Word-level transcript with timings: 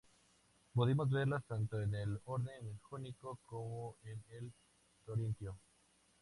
Podemos 0.73 1.11
verlas 1.11 1.43
tanto 1.47 1.79
en 1.79 1.93
el 1.93 2.19
orden 2.25 2.79
jónico 2.81 3.37
como 3.45 3.97
en 4.03 4.19
el 4.29 4.51
corintio. 5.05 5.55